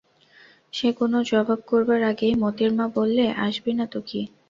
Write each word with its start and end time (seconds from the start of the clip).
সে 0.73 0.87
কোনো 0.99 1.17
জবাব 1.29 1.59
করবার 1.69 2.01
আগেই 2.11 2.33
মোতির 2.41 2.71
মা 2.73 2.85
বললে, 2.97 3.25
আসবি 3.45 3.71
না 3.73 3.85
তো 3.87 3.99
কী? 4.01 4.21